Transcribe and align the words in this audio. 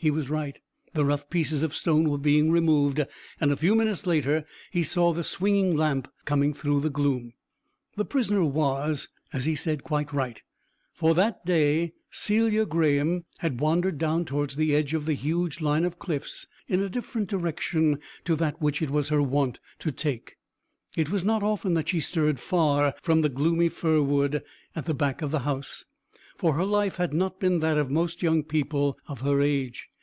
He 0.00 0.12
was 0.12 0.30
right, 0.30 0.56
the 0.94 1.04
rough 1.04 1.28
pieces 1.28 1.64
of 1.64 1.74
stone 1.74 2.08
were 2.08 2.18
being 2.18 2.52
removed, 2.52 3.02
and 3.40 3.50
a 3.50 3.56
few 3.56 3.74
minutes 3.74 4.06
later 4.06 4.44
he 4.70 4.84
saw 4.84 5.12
the 5.12 5.24
swinging 5.24 5.76
lamp 5.76 6.06
coming 6.24 6.54
through 6.54 6.78
the 6.82 6.88
gloom. 6.88 7.32
The 7.96 8.04
prisoner 8.04 8.44
was, 8.44 9.08
as 9.32 9.44
he 9.44 9.56
said, 9.56 9.82
quite 9.82 10.12
right, 10.12 10.40
for 10.92 11.16
that 11.16 11.44
day 11.44 11.94
Celia 12.12 12.64
Graeme 12.64 13.24
had 13.38 13.58
wandered 13.60 13.98
down 13.98 14.24
towards 14.24 14.54
the 14.54 14.72
edge 14.72 14.94
of 14.94 15.04
the 15.04 15.14
huge 15.14 15.60
line 15.60 15.84
of 15.84 15.98
cliffs 15.98 16.46
in 16.68 16.80
a 16.80 16.88
different 16.88 17.28
direction 17.28 17.98
to 18.24 18.36
that 18.36 18.62
which 18.62 18.80
it 18.80 18.90
was 18.90 19.08
her 19.08 19.20
wont 19.20 19.58
to 19.80 19.90
take. 19.90 20.36
It 20.96 21.10
was 21.10 21.24
not 21.24 21.42
often 21.42 21.74
that 21.74 21.88
she 21.88 21.98
stirred 21.98 22.38
far 22.38 22.94
from 23.02 23.22
the 23.22 23.28
gloomy 23.28 23.68
fir 23.68 24.00
wood 24.00 24.44
at 24.76 24.84
the 24.84 24.94
back 24.94 25.22
of 25.22 25.32
the 25.32 25.40
house, 25.40 25.86
for 26.36 26.54
her 26.54 26.64
life 26.64 26.98
had 26.98 27.12
not 27.12 27.40
been 27.40 27.58
that 27.58 27.76
of 27.76 27.90
most 27.90 28.22
young 28.22 28.44
people 28.44 28.96
of 29.08 29.22
her 29.22 29.40
age. 29.42 29.88